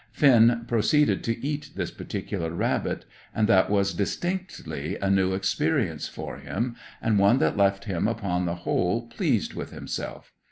[0.11, 3.05] Finn proceeded to eat this particular rabbit,
[3.35, 8.47] and that was distinctly a new experience for him, and one that left him upon
[8.47, 10.33] the whole pleased with himself.